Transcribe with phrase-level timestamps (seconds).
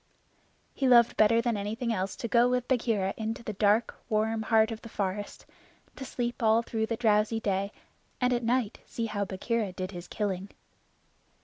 [0.73, 4.71] He loved better than anything else to go with Bagheera into the dark warm heart
[4.71, 5.45] of the forest,
[5.95, 7.71] to sleep all through the drowsy day,
[8.19, 10.49] and at night see how Bagheera did his killing.